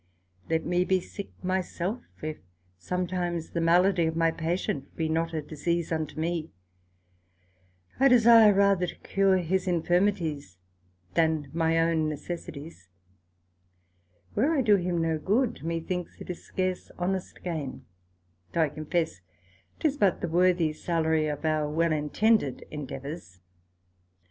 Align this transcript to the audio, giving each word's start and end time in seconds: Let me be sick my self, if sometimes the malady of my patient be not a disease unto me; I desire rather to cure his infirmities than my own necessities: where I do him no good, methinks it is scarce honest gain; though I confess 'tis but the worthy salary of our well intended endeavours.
Let 0.49 0.65
me 0.65 0.83
be 0.83 0.99
sick 0.99 1.29
my 1.43 1.61
self, 1.61 2.01
if 2.23 2.39
sometimes 2.79 3.51
the 3.51 3.61
malady 3.61 4.07
of 4.07 4.15
my 4.15 4.31
patient 4.31 4.95
be 4.95 5.07
not 5.07 5.31
a 5.31 5.43
disease 5.43 5.91
unto 5.91 6.19
me; 6.19 6.49
I 7.99 8.07
desire 8.07 8.51
rather 8.51 8.87
to 8.87 8.95
cure 9.01 9.37
his 9.37 9.67
infirmities 9.67 10.57
than 11.13 11.51
my 11.53 11.77
own 11.77 12.09
necessities: 12.09 12.89
where 14.33 14.51
I 14.55 14.61
do 14.63 14.75
him 14.77 15.03
no 15.03 15.19
good, 15.19 15.61
methinks 15.63 16.19
it 16.19 16.31
is 16.31 16.43
scarce 16.45 16.89
honest 16.97 17.43
gain; 17.43 17.85
though 18.53 18.61
I 18.63 18.69
confess 18.69 19.21
'tis 19.79 19.97
but 19.97 20.21
the 20.21 20.27
worthy 20.27 20.73
salary 20.73 21.27
of 21.27 21.45
our 21.45 21.69
well 21.69 21.91
intended 21.91 22.63
endeavours. 22.71 23.39